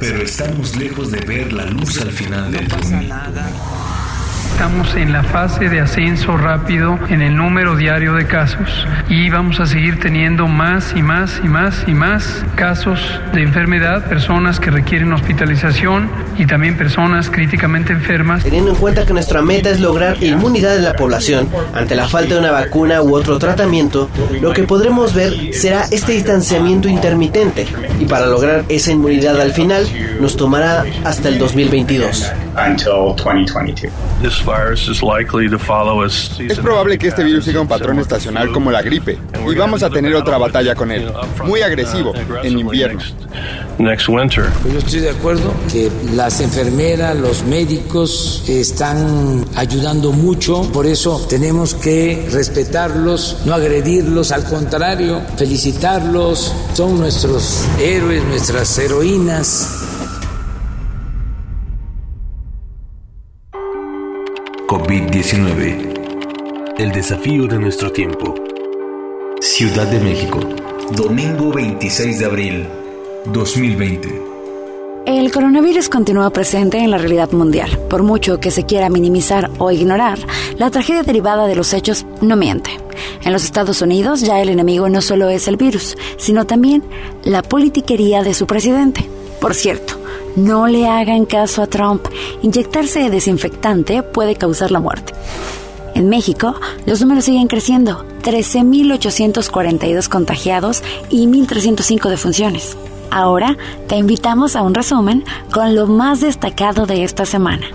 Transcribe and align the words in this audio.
Pero 0.00 0.22
estamos 0.22 0.76
lejos 0.76 1.10
de 1.10 1.20
ver 1.20 1.52
la 1.52 1.66
luz 1.66 2.00
al 2.00 2.10
final 2.10 2.50
del 2.50 2.66
túnel. 2.68 3.12
Estamos 4.60 4.94
en 4.94 5.10
la 5.10 5.22
fase 5.22 5.70
de 5.70 5.80
ascenso 5.80 6.36
rápido 6.36 6.98
en 7.08 7.22
el 7.22 7.34
número 7.34 7.76
diario 7.76 8.12
de 8.12 8.26
casos 8.26 8.86
y 9.08 9.30
vamos 9.30 9.58
a 9.58 9.64
seguir 9.64 9.98
teniendo 9.98 10.48
más 10.48 10.92
y 10.94 11.02
más 11.02 11.40
y 11.42 11.48
más 11.48 11.84
y 11.86 11.94
más 11.94 12.44
casos 12.56 13.00
de 13.32 13.40
enfermedad, 13.40 14.06
personas 14.06 14.60
que 14.60 14.70
requieren 14.70 15.14
hospitalización 15.14 16.10
y 16.36 16.44
también 16.44 16.76
personas 16.76 17.30
críticamente 17.30 17.94
enfermas. 17.94 18.44
Teniendo 18.44 18.72
en 18.72 18.76
cuenta 18.76 19.06
que 19.06 19.14
nuestra 19.14 19.40
meta 19.40 19.70
es 19.70 19.80
lograr 19.80 20.22
inmunidad 20.22 20.74
de 20.76 20.82
la 20.82 20.92
población 20.92 21.48
ante 21.72 21.94
la 21.94 22.06
falta 22.06 22.34
de 22.34 22.40
una 22.40 22.50
vacuna 22.50 23.00
u 23.00 23.14
otro 23.14 23.38
tratamiento, 23.38 24.10
lo 24.42 24.52
que 24.52 24.64
podremos 24.64 25.14
ver 25.14 25.54
será 25.54 25.86
este 25.90 26.12
distanciamiento 26.12 26.86
intermitente 26.86 27.66
y 27.98 28.04
para 28.04 28.26
lograr 28.26 28.66
esa 28.68 28.92
inmunidad 28.92 29.40
al 29.40 29.54
final 29.54 29.86
nos 30.20 30.36
tomará 30.36 30.84
hasta 31.02 31.30
el 31.30 31.38
2022. 31.38 32.30
Es 36.38 36.58
probable 36.58 36.98
que 36.98 37.08
este 37.08 37.24
virus 37.24 37.44
siga 37.44 37.60
un 37.60 37.68
patrón 37.68 37.98
estacional 37.98 38.52
como 38.52 38.70
la 38.70 38.82
gripe 38.82 39.18
y 39.50 39.54
vamos 39.54 39.82
a 39.82 39.90
tener 39.90 40.14
otra 40.14 40.36
batalla 40.38 40.74
con 40.74 40.90
él, 40.90 41.10
muy 41.44 41.62
agresivo, 41.62 42.12
en 42.42 42.58
invierno. 42.58 43.00
Yo 44.70 44.78
estoy 44.78 45.00
de 45.00 45.10
acuerdo 45.10 45.54
que 45.72 45.90
las 46.14 46.40
enfermeras, 46.40 47.16
los 47.16 47.44
médicos 47.44 48.44
están 48.46 49.44
ayudando 49.56 50.12
mucho, 50.12 50.70
por 50.72 50.86
eso 50.86 51.24
tenemos 51.28 51.74
que 51.74 52.28
respetarlos, 52.30 53.38
no 53.46 53.54
agredirlos, 53.54 54.32
al 54.32 54.44
contrario, 54.44 55.22
felicitarlos, 55.36 56.54
son 56.74 56.98
nuestros 56.98 57.66
héroes, 57.80 58.22
nuestras 58.24 58.78
heroínas. 58.78 59.86
COVID-19. 64.90 66.74
El 66.76 66.90
desafío 66.90 67.46
de 67.46 67.60
nuestro 67.60 67.92
tiempo. 67.92 68.34
Ciudad 69.40 69.86
de 69.86 70.00
México. 70.00 70.40
Domingo 70.96 71.52
26 71.52 72.18
de 72.18 72.24
abril 72.24 72.66
2020. 73.26 74.20
El 75.06 75.30
coronavirus 75.30 75.88
continúa 75.88 76.30
presente 76.30 76.78
en 76.78 76.90
la 76.90 76.98
realidad 76.98 77.30
mundial. 77.30 77.78
Por 77.88 78.02
mucho 78.02 78.40
que 78.40 78.50
se 78.50 78.66
quiera 78.66 78.88
minimizar 78.88 79.48
o 79.58 79.70
ignorar, 79.70 80.18
la 80.58 80.72
tragedia 80.72 81.04
derivada 81.04 81.46
de 81.46 81.54
los 81.54 81.72
hechos 81.72 82.04
no 82.20 82.34
miente. 82.34 82.72
En 83.22 83.32
los 83.32 83.44
Estados 83.44 83.82
Unidos 83.82 84.22
ya 84.22 84.40
el 84.40 84.48
enemigo 84.48 84.88
no 84.88 85.02
solo 85.02 85.28
es 85.28 85.46
el 85.46 85.56
virus, 85.56 85.96
sino 86.16 86.48
también 86.48 86.82
la 87.22 87.42
politiquería 87.42 88.24
de 88.24 88.34
su 88.34 88.48
presidente. 88.48 89.08
Por 89.40 89.54
cierto, 89.54 89.99
no 90.36 90.66
le 90.66 90.88
hagan 90.88 91.26
caso 91.26 91.62
a 91.62 91.66
Trump. 91.66 92.06
Inyectarse 92.42 93.10
desinfectante 93.10 94.02
puede 94.02 94.36
causar 94.36 94.70
la 94.70 94.80
muerte. 94.80 95.12
En 95.94 96.08
México, 96.08 96.54
los 96.86 97.00
números 97.00 97.24
siguen 97.24 97.48
creciendo. 97.48 98.04
13.842 98.22 100.08
contagiados 100.08 100.82
y 101.08 101.26
1.305 101.26 102.08
defunciones. 102.08 102.76
Ahora 103.10 103.56
te 103.88 103.96
invitamos 103.96 104.54
a 104.54 104.62
un 104.62 104.74
resumen 104.74 105.24
con 105.50 105.74
lo 105.74 105.86
más 105.86 106.20
destacado 106.20 106.86
de 106.86 107.02
esta 107.02 107.26
semana. 107.26 107.66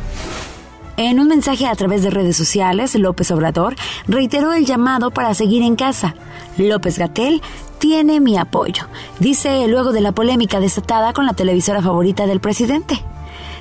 En 0.98 1.20
un 1.20 1.28
mensaje 1.28 1.68
a 1.68 1.76
través 1.76 2.04
de 2.04 2.10
redes 2.10 2.38
sociales, 2.38 2.96
López 2.96 3.30
Obrador 3.32 3.76
reiteró 4.08 4.54
el 4.54 4.66
llamado 4.66 5.12
para 5.12 5.34
seguir 5.34 5.62
en 5.62 5.76
casa. 5.76 6.16
López 6.58 6.98
Gatel 6.98 7.42
tiene 7.88 8.20
mi 8.20 8.36
apoyo, 8.36 8.88
dice 9.20 9.68
luego 9.68 9.92
de 9.92 10.02
la 10.02 10.12
polémica 10.12 10.60
desatada 10.60 11.14
con 11.14 11.28
la 11.28 11.34
televisora 11.34 11.84
favorita 11.84 12.26
del 12.26 12.40
presidente. 12.40 13.00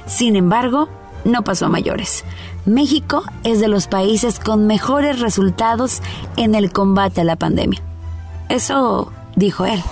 Sin 0.07 0.35
embargo, 0.35 0.89
no 1.25 1.45
pasó 1.45 1.67
a 1.67 1.69
mayores. 1.69 2.25
México 2.65 3.23
es 3.43 3.61
de 3.61 3.69
los 3.69 3.87
países 3.87 4.39
con 4.39 4.67
mejores 4.67 5.21
resultados 5.21 6.01
en 6.39 6.55
el 6.55 6.73
combate 6.73 7.21
a 7.21 7.25
la 7.25 7.37
pandemia. 7.37 7.83
Eso 8.49 9.13
dijo 9.37 9.67
él. 9.67 9.85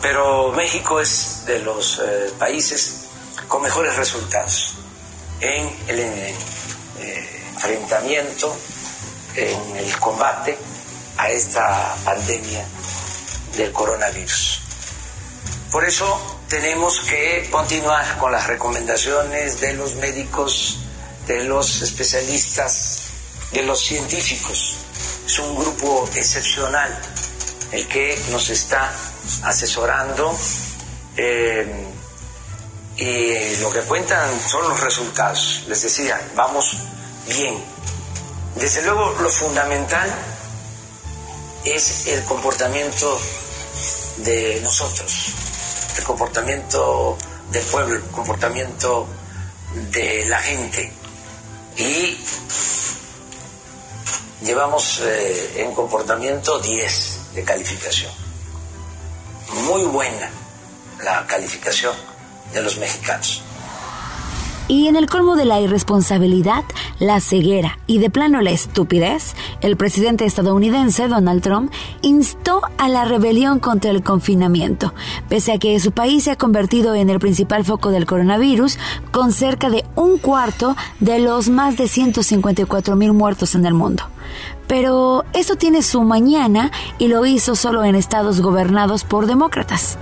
Pero 0.00 0.52
México 0.52 1.00
es 1.00 1.46
de 1.48 1.64
los 1.64 1.98
eh, 1.98 2.32
países 2.38 3.08
con 3.48 3.60
mejores 3.60 3.96
resultados 3.96 4.76
en 5.40 5.68
el 5.88 5.98
eh, 5.98 6.34
enfrentamiento, 7.54 8.54
en 9.34 9.78
el 9.78 9.98
combate 9.98 10.56
a 11.18 11.28
esta 11.30 11.96
pandemia 12.04 12.64
del 13.56 13.72
coronavirus. 13.72 14.60
Por 15.70 15.84
eso 15.84 16.38
tenemos 16.48 17.00
que 17.00 17.48
continuar 17.50 18.18
con 18.18 18.30
las 18.30 18.46
recomendaciones 18.46 19.60
de 19.60 19.72
los 19.72 19.96
médicos, 19.96 20.78
de 21.26 21.44
los 21.44 21.82
especialistas, 21.82 23.00
de 23.50 23.62
los 23.62 23.80
científicos. 23.80 24.76
Es 25.26 25.38
un 25.38 25.56
grupo 25.56 26.08
excepcional 26.14 26.96
el 27.72 27.88
que 27.88 28.16
nos 28.30 28.50
está 28.50 28.92
asesorando 29.42 30.36
eh, 31.16 31.86
y 32.96 33.56
lo 33.56 33.70
que 33.70 33.80
cuentan 33.80 34.40
son 34.40 34.68
los 34.68 34.80
resultados. 34.80 35.64
Les 35.66 35.82
decía, 35.82 36.20
vamos 36.36 36.76
bien. 37.26 37.62
Desde 38.54 38.82
luego 38.82 39.16
lo 39.20 39.28
fundamental 39.28 40.08
es 41.64 42.06
el 42.06 42.22
comportamiento 42.24 43.18
de 44.18 44.60
nosotros, 44.62 45.34
el 45.96 46.04
comportamiento 46.04 47.16
del 47.50 47.64
pueblo, 47.64 47.96
el 47.96 48.02
comportamiento 48.04 49.06
de 49.90 50.24
la 50.26 50.38
gente. 50.38 50.92
Y 51.76 52.18
llevamos 54.42 55.00
eh, 55.04 55.62
en 55.62 55.74
comportamiento 55.74 56.58
10 56.58 57.34
de 57.34 57.44
calificación. 57.44 58.12
Muy 59.66 59.84
buena 59.84 60.30
la 61.02 61.26
calificación 61.26 61.94
de 62.52 62.62
los 62.62 62.76
mexicanos. 62.78 63.43
Y 64.66 64.88
en 64.88 64.96
el 64.96 65.10
colmo 65.10 65.36
de 65.36 65.44
la 65.44 65.60
irresponsabilidad, 65.60 66.64
la 66.98 67.20
ceguera 67.20 67.78
y 67.86 67.98
de 67.98 68.08
plano 68.08 68.40
la 68.40 68.50
estupidez, 68.50 69.34
el 69.60 69.76
presidente 69.76 70.24
estadounidense 70.24 71.06
Donald 71.06 71.42
Trump 71.42 71.70
instó 72.00 72.62
a 72.78 72.88
la 72.88 73.04
rebelión 73.04 73.58
contra 73.58 73.90
el 73.90 74.02
confinamiento, 74.02 74.94
pese 75.28 75.52
a 75.52 75.58
que 75.58 75.78
su 75.80 75.92
país 75.92 76.24
se 76.24 76.30
ha 76.30 76.36
convertido 76.36 76.94
en 76.94 77.10
el 77.10 77.20
principal 77.20 77.62
foco 77.66 77.90
del 77.90 78.06
coronavirus, 78.06 78.78
con 79.12 79.32
cerca 79.32 79.68
de 79.68 79.84
un 79.96 80.16
cuarto 80.16 80.76
de 80.98 81.18
los 81.18 81.50
más 81.50 81.76
de 81.76 81.86
154 81.86 82.96
mil 82.96 83.12
muertos 83.12 83.54
en 83.54 83.66
el 83.66 83.74
mundo. 83.74 84.04
Pero 84.66 85.26
eso 85.34 85.56
tiene 85.56 85.82
su 85.82 86.02
mañana 86.04 86.70
y 86.98 87.08
lo 87.08 87.26
hizo 87.26 87.54
solo 87.54 87.84
en 87.84 87.96
estados 87.96 88.40
gobernados 88.40 89.04
por 89.04 89.26
demócratas. 89.26 89.98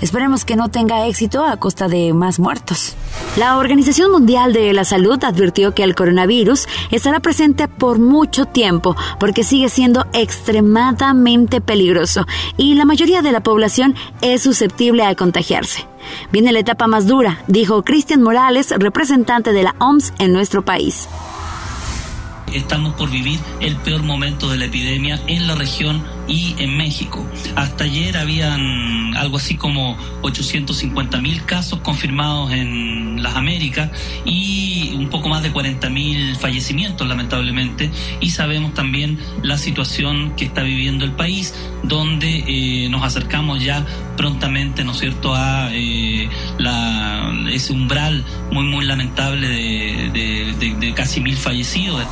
Esperemos 0.00 0.44
que 0.44 0.56
no 0.56 0.68
tenga 0.68 1.06
éxito 1.06 1.44
a 1.44 1.56
costa 1.56 1.88
de 1.88 2.12
más 2.12 2.38
muertos. 2.38 2.94
La 3.36 3.58
Organización 3.58 4.12
Mundial 4.12 4.52
de 4.52 4.72
la 4.72 4.84
Salud 4.84 5.22
advirtió 5.24 5.74
que 5.74 5.82
el 5.82 5.94
coronavirus 5.94 6.66
estará 6.90 7.20
presente 7.20 7.68
por 7.68 7.98
mucho 7.98 8.46
tiempo 8.46 8.96
porque 9.18 9.42
sigue 9.42 9.68
siendo 9.68 10.06
extremadamente 10.12 11.60
peligroso 11.60 12.26
y 12.56 12.74
la 12.74 12.84
mayoría 12.84 13.22
de 13.22 13.32
la 13.32 13.42
población 13.42 13.94
es 14.20 14.42
susceptible 14.42 15.04
a 15.04 15.14
contagiarse. 15.14 15.86
Viene 16.30 16.52
la 16.52 16.60
etapa 16.60 16.86
más 16.86 17.06
dura, 17.06 17.42
dijo 17.46 17.82
Cristian 17.82 18.22
Morales, 18.22 18.72
representante 18.76 19.52
de 19.52 19.62
la 19.64 19.74
OMS 19.78 20.12
en 20.18 20.32
nuestro 20.32 20.64
país 20.64 21.08
estamos 22.56 22.94
por 22.94 23.10
vivir 23.10 23.38
el 23.60 23.76
peor 23.76 24.02
momento 24.02 24.50
de 24.50 24.56
la 24.56 24.64
epidemia 24.66 25.20
en 25.26 25.46
la 25.46 25.54
región 25.54 26.02
y 26.28 26.54
en 26.58 26.76
México. 26.76 27.24
Hasta 27.54 27.84
ayer 27.84 28.16
habían 28.16 29.16
algo 29.16 29.36
así 29.36 29.56
como 29.56 29.96
850 30.22 31.20
mil 31.20 31.44
casos 31.44 31.80
confirmados 31.80 32.52
en 32.52 33.22
las 33.22 33.34
Américas 33.36 33.90
y 34.24 34.94
un 34.94 35.08
poco 35.08 35.28
más 35.28 35.42
de 35.42 35.50
40 35.50 35.88
mil 35.90 36.36
fallecimientos 36.36 37.06
lamentablemente 37.06 37.90
y 38.20 38.30
sabemos 38.30 38.74
también 38.74 39.18
la 39.42 39.58
situación 39.58 40.34
que 40.36 40.44
está 40.44 40.62
viviendo 40.62 41.04
el 41.04 41.12
país 41.12 41.54
donde 41.82 42.44
eh, 42.46 42.88
nos 42.88 43.02
acercamos 43.04 43.62
ya 43.62 43.84
prontamente, 44.16 44.82
¿no 44.84 44.94
cierto?, 44.94 45.34
a 45.34 45.68
eh, 45.72 46.28
ese 47.52 47.72
umbral 47.72 48.24
muy, 48.50 48.64
muy 48.64 48.84
lamentable 48.84 49.48
de, 49.48 50.54
de, 50.58 50.94
casi 50.94 51.20
mil 51.20 51.36
fallecidos. 51.36 52.02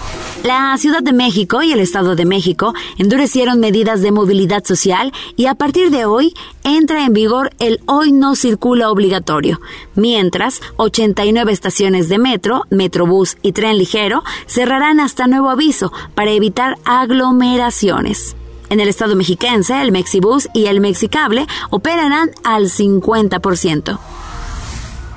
La 0.42 0.76
Ciudad 0.78 1.02
de 1.02 1.12
México 1.12 1.62
y 1.62 1.72
el 1.72 1.80
Estado 1.80 2.14
de 2.14 2.24
México 2.24 2.74
endurecieron 2.98 3.60
medidas 3.60 4.02
de 4.04 4.12
movilidad 4.12 4.62
social 4.62 5.12
y 5.34 5.46
a 5.46 5.54
partir 5.54 5.90
de 5.90 6.04
hoy 6.04 6.32
entra 6.62 7.04
en 7.04 7.12
vigor 7.12 7.50
el 7.58 7.80
hoy 7.86 8.12
no 8.12 8.36
circula 8.36 8.90
obligatorio, 8.90 9.60
mientras 9.96 10.60
89 10.76 11.50
estaciones 11.50 12.08
de 12.08 12.18
metro, 12.18 12.62
metrobús 12.70 13.36
y 13.42 13.50
tren 13.50 13.78
ligero 13.78 14.22
cerrarán 14.46 15.00
hasta 15.00 15.26
nuevo 15.26 15.50
aviso 15.50 15.92
para 16.14 16.30
evitar 16.30 16.78
aglomeraciones. 16.84 18.36
En 18.70 18.80
el 18.80 18.88
estado 18.88 19.16
mexiquense, 19.16 19.80
el 19.80 19.92
Mexibus 19.92 20.48
y 20.54 20.66
el 20.66 20.80
Mexicable 20.80 21.46
operarán 21.70 22.30
al 22.44 22.64
50%. 22.64 23.98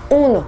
1. 0.10 0.48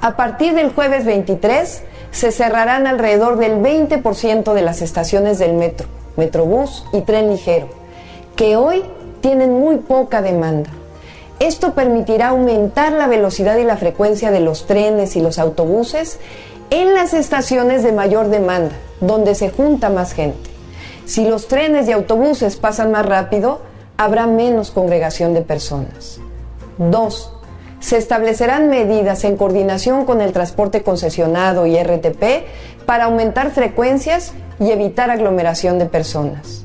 A 0.00 0.16
partir 0.16 0.54
del 0.54 0.72
jueves 0.72 1.04
23 1.04 1.82
se 2.10 2.32
cerrarán 2.32 2.86
alrededor 2.86 3.38
del 3.38 3.60
20% 3.60 4.52
de 4.52 4.62
las 4.62 4.82
estaciones 4.82 5.38
del 5.38 5.54
metro, 5.54 5.86
metrobús 6.16 6.84
y 6.92 7.02
tren 7.02 7.30
ligero, 7.30 7.68
que 8.36 8.56
hoy 8.56 8.84
tienen 9.20 9.52
muy 9.52 9.76
poca 9.76 10.22
demanda. 10.22 10.70
Esto 11.38 11.74
permitirá 11.74 12.28
aumentar 12.28 12.92
la 12.92 13.06
velocidad 13.06 13.56
y 13.56 13.64
la 13.64 13.76
frecuencia 13.76 14.30
de 14.30 14.40
los 14.40 14.66
trenes 14.66 15.16
y 15.16 15.20
los 15.20 15.38
autobuses 15.38 16.18
en 16.70 16.94
las 16.94 17.14
estaciones 17.14 17.82
de 17.82 17.92
mayor 17.92 18.28
demanda, 18.28 18.74
donde 19.00 19.34
se 19.34 19.50
junta 19.50 19.88
más 19.88 20.12
gente. 20.12 20.50
Si 21.06 21.26
los 21.26 21.48
trenes 21.48 21.88
y 21.88 21.92
autobuses 21.92 22.56
pasan 22.56 22.92
más 22.92 23.06
rápido, 23.06 23.60
habrá 23.96 24.26
menos 24.26 24.70
congregación 24.70 25.34
de 25.34 25.42
personas. 25.42 26.20
2. 26.78 27.32
Se 27.80 27.96
establecerán 27.96 28.68
medidas 28.68 29.24
en 29.24 29.36
coordinación 29.36 30.04
con 30.04 30.20
el 30.20 30.32
transporte 30.32 30.82
concesionado 30.82 31.66
y 31.66 31.82
RTP 31.82 32.44
para 32.86 33.04
aumentar 33.04 33.50
frecuencias 33.50 34.32
y 34.60 34.70
evitar 34.70 35.10
aglomeración 35.10 35.78
de 35.78 35.86
personas. 35.86 36.64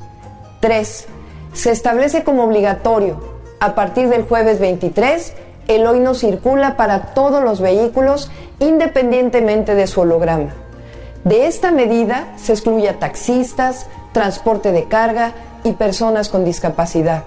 3. 0.60 1.06
Se 1.54 1.70
establece 1.70 2.22
como 2.22 2.44
obligatorio, 2.44 3.36
a 3.60 3.74
partir 3.74 4.08
del 4.10 4.24
jueves 4.24 4.60
23, 4.60 5.32
el 5.68 5.86
hoy 5.86 6.00
no 6.00 6.14
circula 6.14 6.76
para 6.76 7.14
todos 7.14 7.42
los 7.42 7.60
vehículos 7.60 8.30
independientemente 8.58 9.74
de 9.74 9.86
su 9.86 10.02
holograma. 10.02 10.54
De 11.24 11.46
esta 11.46 11.72
medida 11.72 12.34
se 12.36 12.52
excluye 12.52 12.88
a 12.88 12.98
taxistas, 12.98 13.86
transporte 14.12 14.72
de 14.72 14.84
carga 14.84 15.32
y 15.64 15.72
personas 15.72 16.28
con 16.28 16.44
discapacidad. 16.44 17.24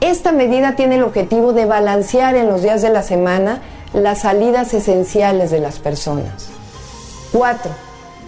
Esta 0.00 0.32
medida 0.32 0.76
tiene 0.76 0.96
el 0.96 1.02
objetivo 1.02 1.52
de 1.52 1.66
balancear 1.66 2.34
en 2.34 2.48
los 2.48 2.62
días 2.62 2.80
de 2.80 2.88
la 2.88 3.02
semana 3.02 3.60
las 3.92 4.20
salidas 4.20 4.72
esenciales 4.72 5.50
de 5.50 5.60
las 5.60 5.78
personas. 5.78 6.48
4. 7.32 7.70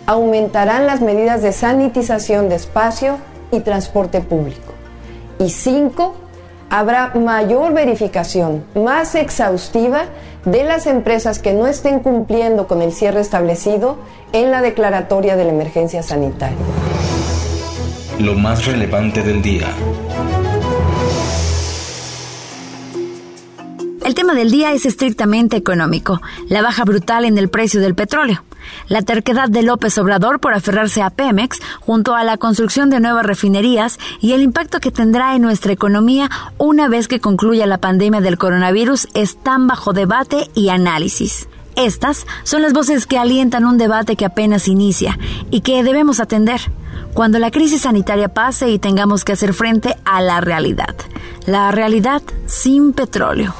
Aumentarán 0.05 0.87
las 0.87 1.01
medidas 1.01 1.41
de 1.41 1.53
sanitización 1.53 2.51
de 2.51 2.57
espacio 2.57 3.17
y 3.51 3.61
transporte 3.61 4.21
público. 4.21 4.75
Y 5.39 5.49
5. 5.49 6.15
Habrá 6.69 7.13
mayor 7.15 7.73
verificación, 7.73 8.65
más 8.75 9.15
exhaustiva, 9.15 10.05
de 10.45 10.65
las 10.65 10.87
empresas 10.87 11.39
que 11.39 11.55
no 11.55 11.67
estén 11.67 12.01
cumpliendo 12.01 12.67
con 12.67 12.83
el 12.83 12.93
cierre 12.93 13.21
establecido 13.21 13.97
en 14.33 14.51
la 14.51 14.61
declaratoria 14.61 15.37
de 15.37 15.45
la 15.45 15.53
emergencia 15.53 16.03
sanitaria. 16.03 16.57
Lo 18.19 18.35
más 18.35 18.67
relevante 18.67 19.23
del 19.23 19.41
día. 19.41 19.69
El 24.05 24.17
tema 24.17 24.35
del 24.35 24.51
día 24.51 24.73
es 24.73 24.85
estrictamente 24.85 25.57
económico, 25.57 26.21
la 26.49 26.61
baja 26.61 26.85
brutal 26.85 27.25
en 27.25 27.39
el 27.39 27.49
precio 27.49 27.81
del 27.81 27.95
petróleo, 27.95 28.43
la 28.89 29.03
terquedad 29.03 29.49
de 29.49 29.63
López 29.63 29.97
Obrador 29.97 30.41
por 30.41 30.55
aferrarse 30.55 31.03
a 31.03 31.11
Pemex 31.11 31.61
junto 31.81 32.17
a 32.17 32.25
la 32.25 32.37
construcción 32.37 32.91
de 32.91 32.99
nuevas 32.99 33.25
refinerías 33.25 33.99
y 34.21 34.33
el 34.33 34.43
impacto 34.43 34.81
que 34.81 34.91
tendrá 34.91 35.37
en 35.37 35.43
nuestra 35.43 35.73
economía 35.73 36.29
una 36.59 36.89
vez 36.89 37.07
que 37.07 37.21
concluya 37.21 37.65
la 37.67 37.79
pandemia 37.79 38.21
del 38.21 38.39
coronavirus 38.39 39.07
están 39.15 39.69
bajo 39.69 39.93
debate 39.93 40.51
y 40.53 40.71
análisis. 40.71 41.49
Estas 41.77 42.27
son 42.43 42.63
las 42.63 42.73
voces 42.73 43.07
que 43.07 43.19
alientan 43.19 43.65
un 43.65 43.79
debate 43.79 44.17
que 44.17 44.27
apenas 44.27 44.67
inicia 44.67 45.17
y 45.53 45.61
que 45.61 45.85
debemos 45.85 46.19
atender 46.19 46.61
cuando 47.15 47.39
la 47.39 47.53
crisis 47.53 47.83
sanitaria 47.83 48.29
pase 48.29 48.69
y 48.69 48.81
tengamos 48.81 49.25
que 49.25 49.33
hacer 49.33 49.55
frente 49.55 49.97
a 50.05 50.21
la 50.23 50.41
realidad. 50.41 50.97
La 51.47 51.71
realidad 51.71 52.21
sin 52.47 52.93
petróleo 52.93 53.55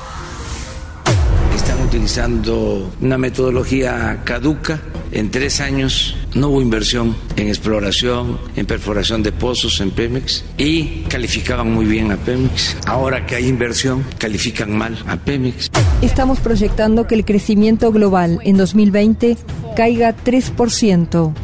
utilizando 1.85 2.91
una 3.01 3.19
metodología 3.19 4.23
caduca. 4.25 4.81
En 5.11 5.31
tres 5.31 5.61
años 5.61 6.17
no 6.35 6.49
hubo 6.49 6.63
inversión 6.63 7.15
en 7.37 7.49
exploración, 7.49 8.39
en 8.57 8.67
perforación 8.67 9.23
de 9.23 9.31
pozos 9.31 9.81
en 9.81 9.91
Pemex 9.91 10.45
y 10.57 11.03
calificaban 11.09 11.71
muy 11.71 11.85
bien 11.85 12.11
a 12.11 12.17
Pemex. 12.17 12.77
Ahora 12.87 13.27
que 13.27 13.37
hay 13.37 13.47
inversión, 13.47 14.05
califican 14.19 14.77
mal 14.77 14.99
a 15.07 15.17
Pemex. 15.17 15.71
Estamos 16.01 16.41
proyectando 16.41 17.07
que 17.07 17.15
el 17.15 17.25
crecimiento 17.25 17.93
global 17.93 18.41
en 18.43 18.57
2020 18.57 19.37
caiga 19.77 20.15
3%. 20.17 21.35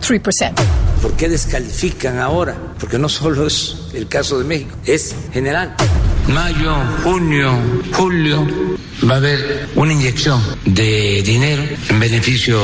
3%. 0.00 0.52
¿Por 1.00 1.12
qué 1.14 1.28
descalifican 1.28 2.18
ahora? 2.18 2.56
Porque 2.78 2.98
no 2.98 3.08
solo 3.08 3.46
es 3.46 3.76
el 3.94 4.06
caso 4.06 4.38
de 4.38 4.44
México, 4.44 4.76
es 4.84 5.14
general. 5.32 5.74
Mayo, 6.28 6.74
junio, 7.02 7.52
julio, 7.92 8.46
va 9.08 9.14
a 9.14 9.16
haber 9.18 9.68
una 9.74 9.92
inyección 9.92 10.40
de 10.64 11.22
dinero 11.22 11.62
en 11.90 12.00
beneficio 12.00 12.58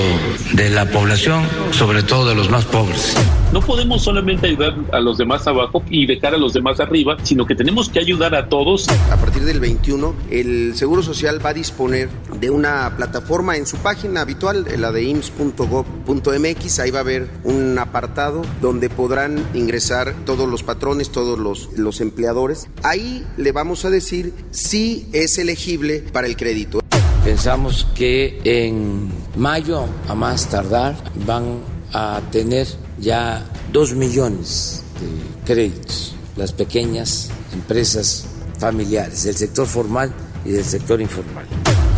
de 0.52 0.70
la 0.70 0.86
población, 0.90 1.44
sobre 1.72 2.02
todo 2.02 2.28
de 2.28 2.34
los 2.34 2.50
más 2.50 2.64
pobres. 2.64 3.14
No 3.52 3.60
podemos 3.60 4.04
solamente 4.04 4.46
ayudar 4.46 4.76
a 4.92 5.00
los 5.00 5.18
demás 5.18 5.44
abajo 5.48 5.82
y 5.90 6.06
dejar 6.06 6.34
a 6.34 6.38
los 6.38 6.52
demás 6.52 6.78
arriba, 6.78 7.16
sino 7.24 7.46
que 7.46 7.56
tenemos 7.56 7.88
que 7.88 7.98
ayudar 7.98 8.34
a 8.36 8.48
todos. 8.48 8.88
A 9.10 9.16
partir 9.16 9.42
del 9.42 9.58
21, 9.58 10.14
el 10.30 10.76
Seguro 10.76 11.02
Social 11.02 11.44
va 11.44 11.50
a 11.50 11.54
disponer 11.54 12.08
de 12.38 12.48
una 12.50 12.94
plataforma 12.96 13.56
en 13.56 13.66
su 13.66 13.76
página 13.78 14.20
habitual, 14.20 14.66
la 14.78 14.92
de 14.92 15.02
ims.gov.mx. 15.02 16.78
Ahí 16.78 16.90
va 16.92 16.98
a 16.98 17.02
haber 17.02 17.28
un 17.42 17.76
apartado 17.76 18.42
donde 18.62 18.88
podrán 18.88 19.44
ingresar 19.52 20.14
todos 20.24 20.48
los 20.48 20.62
patrones, 20.62 21.10
todos 21.10 21.36
los, 21.36 21.70
los 21.76 22.00
empleadores. 22.00 22.68
Ahí 22.84 23.26
le 23.36 23.50
vamos 23.50 23.84
a 23.84 23.90
decir 23.90 24.32
si 24.52 25.08
es 25.12 25.38
elegible 25.38 26.04
para 26.12 26.28
el 26.28 26.29
crédito. 26.36 26.80
Pensamos 27.24 27.86
que 27.94 28.40
en 28.44 29.10
mayo, 29.36 29.86
a 30.08 30.14
más 30.14 30.48
tardar, 30.48 30.96
van 31.26 31.60
a 31.92 32.20
tener 32.30 32.66
ya 32.98 33.44
dos 33.72 33.94
millones 33.94 34.82
de 35.00 35.44
créditos 35.44 36.14
las 36.36 36.52
pequeñas 36.52 37.30
empresas 37.52 38.26
familiares 38.58 39.24
del 39.24 39.36
sector 39.36 39.66
formal 39.66 40.12
y 40.44 40.50
del 40.50 40.64
sector 40.64 41.00
informal. 41.00 41.46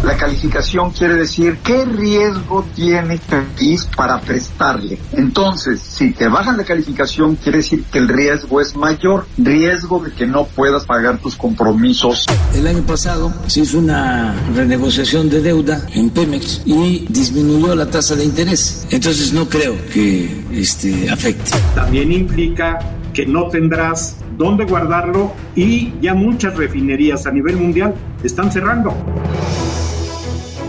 La 0.05 0.17
calificación 0.17 0.91
quiere 0.91 1.15
decir 1.15 1.59
qué 1.63 1.85
riesgo 1.85 2.65
tiene 2.75 3.15
el 3.15 3.21
país 3.21 3.89
para 3.97 4.21
prestarle. 4.21 4.99
Entonces, 5.13 5.81
si 5.81 6.11
te 6.13 6.27
bajan 6.27 6.57
la 6.57 6.65
calificación, 6.65 7.37
quiere 7.37 7.59
decir 7.59 7.85
que 7.85 7.99
el 7.99 8.09
riesgo 8.09 8.61
es 8.61 8.75
mayor, 8.75 9.27
riesgo 9.39 10.01
de 10.01 10.11
que 10.11 10.27
no 10.27 10.45
puedas 10.45 10.87
pagar 10.87 11.19
tus 11.19 11.37
compromisos. 11.37 12.27
El 12.53 12.67
año 12.67 12.83
pasado 12.83 13.33
se 13.47 13.61
hizo 13.61 13.79
una 13.79 14.35
renegociación 14.57 15.31
de 15.31 15.41
deuda 15.41 15.87
en 15.95 16.11
Pemex 16.11 16.63
y 16.67 17.07
disminuyó 17.09 17.77
la 17.77 17.87
tasa 17.87 18.17
de 18.17 18.25
interés. 18.25 18.85
Entonces 18.91 19.33
no 19.33 19.49
creo 19.49 19.77
que 19.93 20.45
este, 20.51 21.09
afecte. 21.11 21.53
También 21.77 22.11
implica 22.11 22.81
que 23.15 23.25
no 23.25 23.47
tendrás 23.49 24.17
dónde 24.37 24.65
guardarlo 24.65 25.33
y 25.55 25.93
ya 26.01 26.15
muchas 26.15 26.57
refinerías 26.57 27.27
a 27.27 27.31
nivel 27.31 27.57
mundial 27.57 27.95
están 28.25 28.51
cerrando 28.51 28.97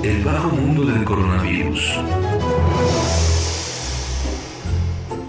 el 0.03 0.21
bajo 0.21 0.49
mundo 0.49 0.83
del 0.83 1.05
coronavirus. 1.05 1.99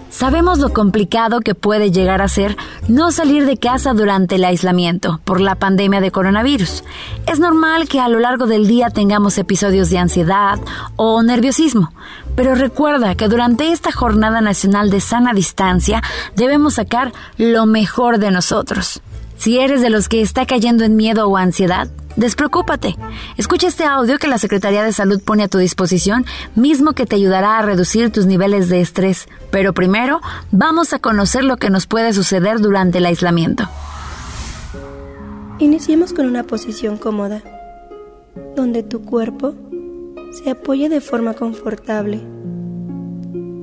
Sabemos 0.09 0.59
lo 0.59 0.73
complicado 0.73 1.39
que 1.39 1.55
puede 1.55 1.91
llegar 1.91 2.21
a 2.21 2.27
ser 2.27 2.57
no 2.87 3.11
salir 3.11 3.45
de 3.45 3.57
casa 3.57 3.93
durante 3.93 4.35
el 4.35 4.43
aislamiento 4.43 5.21
por 5.23 5.39
la 5.39 5.55
pandemia 5.55 6.01
de 6.01 6.11
coronavirus. 6.11 6.83
Es 7.25 7.39
normal 7.39 7.87
que 7.87 8.01
a 8.01 8.09
lo 8.09 8.19
largo 8.19 8.47
del 8.47 8.67
día 8.67 8.89
tengamos 8.89 9.37
episodios 9.37 9.89
de 9.89 9.97
ansiedad 9.97 10.59
o 10.97 11.23
nerviosismo, 11.23 11.93
pero 12.35 12.53
recuerda 12.55 13.15
que 13.15 13.29
durante 13.29 13.71
esta 13.71 13.93
jornada 13.93 14.41
nacional 14.41 14.89
de 14.89 14.99
sana 14.99 15.33
distancia 15.33 16.01
debemos 16.35 16.75
sacar 16.75 17.13
lo 17.37 17.65
mejor 17.65 18.19
de 18.19 18.31
nosotros. 18.31 19.01
Si 19.37 19.59
eres 19.59 19.81
de 19.81 19.89
los 19.89 20.09
que 20.09 20.21
está 20.21 20.45
cayendo 20.45 20.83
en 20.83 20.95
miedo 20.95 21.27
o 21.27 21.37
ansiedad, 21.37 21.89
Despreocúpate. 22.15 22.95
Escucha 23.37 23.67
este 23.67 23.83
audio 23.83 24.17
que 24.17 24.27
la 24.27 24.37
Secretaría 24.37 24.83
de 24.83 24.93
Salud 24.93 25.21
pone 25.21 25.43
a 25.43 25.47
tu 25.49 25.57
disposición, 25.57 26.25
mismo 26.55 26.93
que 26.93 27.05
te 27.05 27.17
ayudará 27.17 27.57
a 27.57 27.61
reducir 27.61 28.09
tus 28.09 28.25
niveles 28.25 28.69
de 28.69 28.79
estrés. 28.79 29.27
Pero 29.51 29.73
primero, 29.73 30.21
vamos 30.51 30.93
a 30.93 30.99
conocer 30.99 31.43
lo 31.43 31.57
que 31.57 31.69
nos 31.69 31.87
puede 31.87 32.13
suceder 32.13 32.59
durante 32.59 32.99
el 32.99 33.05
aislamiento. 33.05 33.67
Iniciemos 35.59 36.13
con 36.13 36.25
una 36.25 36.43
posición 36.43 36.97
cómoda, 36.97 37.41
donde 38.55 38.83
tu 38.83 39.03
cuerpo 39.03 39.53
se 40.31 40.51
apoye 40.51 40.87
de 40.87 41.01
forma 41.01 41.33
confortable 41.33 42.21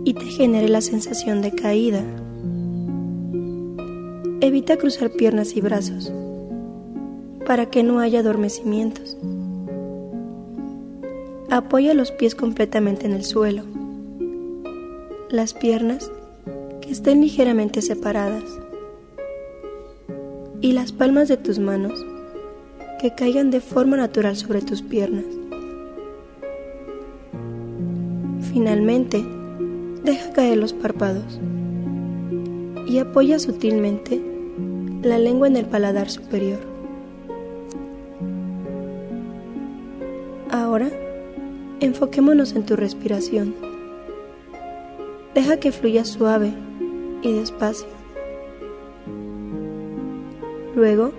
y 0.05 0.15
te 0.15 0.25
genere 0.27 0.69
la 0.69 0.81
sensación 0.83 1.41
de 1.41 1.55
caída. 1.55 2.03
Evita 4.41 4.77
cruzar 4.77 5.11
piernas 5.11 5.57
y 5.57 5.61
brazos 5.61 6.13
para 7.47 7.67
que 7.67 7.83
no 7.83 8.01
haya 8.01 8.21
adormecimientos. 8.21 9.17
Apoya 11.51 11.93
los 11.93 12.13
pies 12.13 12.35
completamente 12.35 13.07
en 13.07 13.13
el 13.13 13.25
suelo. 13.25 13.65
Las 15.29 15.53
piernas 15.53 16.11
que 16.81 16.91
estén 16.91 17.21
ligeramente 17.21 17.83
separadas. 17.83 18.45
Y 20.61 20.73
las 20.73 20.93
palmas 20.93 21.29
de 21.29 21.37
tus 21.37 21.59
manos 21.59 22.07
que 23.01 23.15
caigan 23.15 23.51
de 23.51 23.61
forma 23.61 23.97
natural 23.97 24.37
sobre 24.37 24.63
tus 24.63 24.81
piernas. 24.81 25.25
Finalmente, 28.53 29.25
deja 30.05 30.33
caer 30.33 30.59
los 30.59 30.73
párpados 30.73 31.41
y 32.87 32.99
apoya 32.99 33.39
sutilmente 33.39 34.23
la 35.03 35.19
lengua 35.19 35.49
en 35.49 35.57
el 35.57 35.67
paladar 35.67 36.11
superior. 36.11 36.72
Ahora, 40.53 40.91
enfoquémonos 41.81 42.53
en 42.53 42.67
tu 42.67 42.77
respiración. 42.77 43.55
Deja 45.35 45.57
que 45.57 45.73
fluya 45.73 46.05
suave 46.05 46.53
y 47.23 47.33
despacio. 47.33 47.89
Luego, 50.77 51.13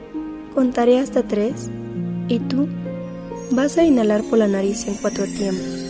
contaré 0.53 0.99
hasta 0.99 1.23
tres 1.23 1.71
y 2.27 2.37
tú 2.41 2.67
vas 3.49 3.79
a 3.79 3.83
inhalar 3.83 4.21
por 4.21 4.37
la 4.37 4.47
nariz 4.47 4.87
en 4.87 4.93
cuatro 4.97 5.25
tiempos. 5.25 5.83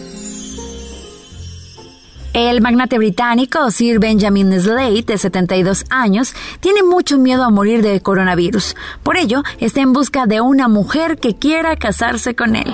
El 2.33 2.61
magnate 2.61 2.97
británico 2.97 3.69
Sir 3.69 3.99
Benjamin 3.99 4.59
Slade, 4.59 5.03
de 5.03 5.19
72 5.19 5.85
años, 5.91 6.33
tiene 6.61 6.81
mucho 6.81 7.19
miedo 7.19 7.43
a 7.43 7.51
morir 7.51 7.83
de 7.83 8.01
coronavirus. 8.01 8.75
Por 9.03 9.17
ello, 9.17 9.43
está 9.59 9.81
en 9.81 9.93
busca 9.93 10.25
de 10.25 10.41
una 10.41 10.67
mujer 10.67 11.19
que 11.19 11.35
quiera 11.35 11.75
casarse 11.75 12.35
con 12.35 12.55
él, 12.55 12.73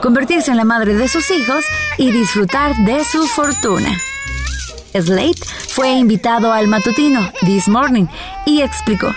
convertirse 0.00 0.50
en 0.50 0.56
la 0.56 0.64
madre 0.64 0.94
de 0.94 1.08
sus 1.08 1.30
hijos 1.30 1.64
y 1.96 2.10
disfrutar 2.10 2.76
de 2.84 3.04
su 3.04 3.26
fortuna. 3.26 3.90
Slade 4.92 5.34
fue 5.68 5.92
invitado 5.92 6.52
al 6.52 6.66
matutino 6.66 7.20
This 7.40 7.68
Morning 7.68 8.06
y 8.46 8.62
explicó, 8.62 9.14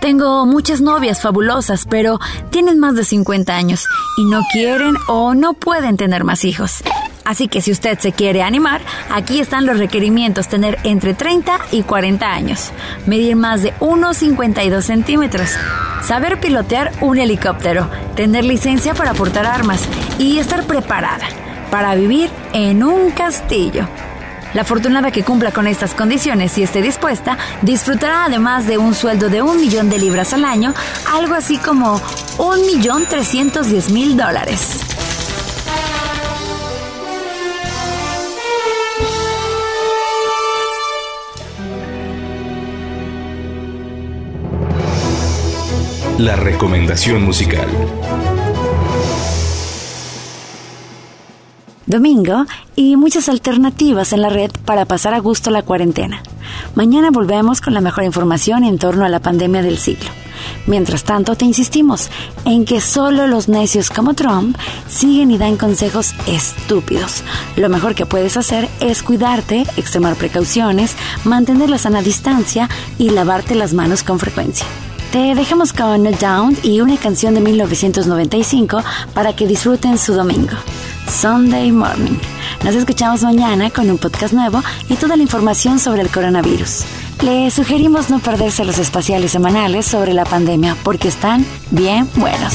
tengo 0.00 0.46
muchas 0.46 0.80
novias 0.80 1.20
fabulosas, 1.20 1.86
pero 1.88 2.20
tienen 2.50 2.78
más 2.78 2.94
de 2.94 3.04
50 3.04 3.56
años 3.56 3.86
y 4.18 4.24
no 4.24 4.42
quieren 4.52 4.94
o 5.08 5.34
no 5.34 5.54
pueden 5.54 5.96
tener 5.96 6.22
más 6.24 6.44
hijos. 6.44 6.82
Así 7.26 7.48
que 7.48 7.60
si 7.60 7.72
usted 7.72 7.98
se 7.98 8.12
quiere 8.12 8.42
animar, 8.44 8.80
aquí 9.10 9.40
están 9.40 9.66
los 9.66 9.78
requerimientos. 9.78 10.46
Tener 10.46 10.78
entre 10.84 11.12
30 11.12 11.58
y 11.72 11.82
40 11.82 12.24
años. 12.24 12.70
Medir 13.04 13.34
más 13.34 13.62
de 13.62 13.74
1,52 13.80 14.80
centímetros. 14.82 15.50
Saber 16.04 16.38
pilotear 16.38 16.92
un 17.00 17.18
helicóptero. 17.18 17.90
Tener 18.14 18.44
licencia 18.44 18.94
para 18.94 19.12
portar 19.12 19.44
armas. 19.44 19.82
Y 20.20 20.38
estar 20.38 20.62
preparada 20.64 21.26
para 21.70 21.96
vivir 21.96 22.30
en 22.52 22.84
un 22.84 23.10
castillo. 23.10 23.88
La 24.54 24.62
afortunada 24.62 25.10
que 25.10 25.24
cumpla 25.24 25.50
con 25.50 25.66
estas 25.66 25.94
condiciones 25.94 26.56
y 26.56 26.62
esté 26.62 26.80
dispuesta, 26.80 27.36
disfrutará 27.62 28.24
además 28.24 28.68
de 28.68 28.78
un 28.78 28.94
sueldo 28.94 29.28
de 29.28 29.42
un 29.42 29.60
millón 29.60 29.90
de 29.90 29.98
libras 29.98 30.32
al 30.32 30.44
año, 30.44 30.72
algo 31.12 31.34
así 31.34 31.58
como 31.58 32.00
un 32.38 32.64
millón 32.64 33.04
trescientos 33.06 33.68
diez 33.68 33.90
mil 33.90 34.16
dólares. 34.16 34.85
La 46.18 46.34
recomendación 46.34 47.22
musical. 47.24 47.68
Domingo 51.84 52.46
y 52.74 52.96
muchas 52.96 53.28
alternativas 53.28 54.14
en 54.14 54.22
la 54.22 54.30
red 54.30 54.50
para 54.64 54.86
pasar 54.86 55.12
a 55.12 55.18
gusto 55.18 55.50
la 55.50 55.60
cuarentena. 55.60 56.22
Mañana 56.74 57.10
volvemos 57.10 57.60
con 57.60 57.74
la 57.74 57.82
mejor 57.82 58.04
información 58.04 58.64
en 58.64 58.78
torno 58.78 59.04
a 59.04 59.10
la 59.10 59.20
pandemia 59.20 59.60
del 59.60 59.76
siglo. 59.76 60.08
Mientras 60.66 61.04
tanto, 61.04 61.34
te 61.34 61.44
insistimos 61.44 62.08
en 62.46 62.64
que 62.64 62.80
solo 62.80 63.26
los 63.26 63.50
necios 63.50 63.90
como 63.90 64.14
Trump 64.14 64.56
siguen 64.88 65.30
y 65.30 65.36
dan 65.36 65.58
consejos 65.58 66.14
estúpidos. 66.26 67.24
Lo 67.56 67.68
mejor 67.68 67.94
que 67.94 68.06
puedes 68.06 68.38
hacer 68.38 68.70
es 68.80 69.02
cuidarte, 69.02 69.66
extremar 69.76 70.16
precauciones, 70.16 70.96
mantener 71.24 71.68
la 71.68 71.76
sana 71.76 72.00
distancia 72.00 72.70
y 72.96 73.10
lavarte 73.10 73.54
las 73.54 73.74
manos 73.74 74.02
con 74.02 74.18
frecuencia. 74.18 74.64
Te 75.12 75.34
dejamos 75.34 75.72
con 75.72 76.04
Down 76.04 76.56
y 76.62 76.80
una 76.80 76.96
canción 76.96 77.34
de 77.34 77.40
1995 77.40 78.82
para 79.14 79.34
que 79.34 79.46
disfruten 79.46 79.98
su 79.98 80.14
domingo. 80.14 80.56
Sunday 81.08 81.70
Morning. 81.70 82.18
Nos 82.64 82.74
escuchamos 82.74 83.22
mañana 83.22 83.70
con 83.70 83.88
un 83.88 83.98
podcast 83.98 84.34
nuevo 84.34 84.62
y 84.88 84.96
toda 84.96 85.16
la 85.16 85.22
información 85.22 85.78
sobre 85.78 86.02
el 86.02 86.08
coronavirus. 86.08 86.84
Le 87.22 87.50
sugerimos 87.50 88.10
no 88.10 88.18
perderse 88.18 88.64
los 88.64 88.78
espaciales 88.78 89.30
semanales 89.30 89.86
sobre 89.86 90.12
la 90.12 90.24
pandemia 90.24 90.76
porque 90.82 91.08
están 91.08 91.46
bien 91.70 92.08
buenos. 92.16 92.54